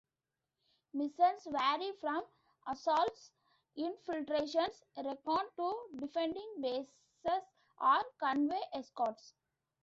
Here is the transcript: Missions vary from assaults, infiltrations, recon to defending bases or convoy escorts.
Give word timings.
Missions 0.95 1.45
vary 1.55 1.91
from 2.01 2.25
assaults, 2.65 3.29
infiltrations, 3.75 4.81
recon 4.97 5.45
to 5.57 5.79
defending 5.95 6.55
bases 6.59 7.43
or 7.79 8.03
convoy 8.19 8.59
escorts. 8.73 9.35